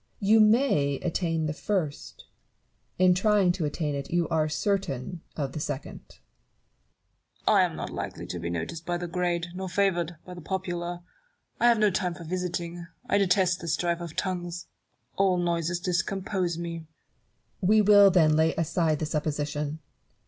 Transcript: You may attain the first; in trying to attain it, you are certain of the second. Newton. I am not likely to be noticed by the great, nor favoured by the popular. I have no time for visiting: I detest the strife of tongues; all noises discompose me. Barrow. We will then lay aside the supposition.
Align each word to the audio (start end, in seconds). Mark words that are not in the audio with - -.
You 0.19 0.39
may 0.39 0.95
attain 1.03 1.45
the 1.45 1.53
first; 1.53 2.25
in 2.97 3.13
trying 3.13 3.51
to 3.51 3.65
attain 3.65 3.93
it, 3.93 4.09
you 4.09 4.27
are 4.29 4.49
certain 4.49 5.21
of 5.35 5.51
the 5.51 5.59
second. 5.59 5.99
Newton. 6.07 6.19
I 7.47 7.61
am 7.61 7.75
not 7.75 7.91
likely 7.91 8.25
to 8.25 8.39
be 8.39 8.49
noticed 8.49 8.83
by 8.83 8.97
the 8.97 9.05
great, 9.07 9.49
nor 9.53 9.69
favoured 9.69 10.15
by 10.25 10.33
the 10.33 10.41
popular. 10.41 11.01
I 11.59 11.67
have 11.67 11.77
no 11.77 11.91
time 11.91 12.15
for 12.15 12.23
visiting: 12.23 12.87
I 13.07 13.19
detest 13.19 13.59
the 13.59 13.67
strife 13.67 14.01
of 14.01 14.15
tongues; 14.15 14.65
all 15.17 15.37
noises 15.37 15.79
discompose 15.79 16.57
me. 16.57 16.79
Barrow. 16.79 16.87
We 17.69 17.81
will 17.83 18.09
then 18.09 18.35
lay 18.35 18.55
aside 18.55 18.97
the 18.97 19.05
supposition. 19.05 19.81